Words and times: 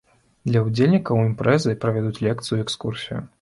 Для 0.51 0.61
удзельнікаў 0.67 1.21
імпрэзы 1.27 1.75
правядуць 1.85 2.23
лекцыю 2.29 2.59
і 2.59 2.65
экскурсію. 2.67 3.23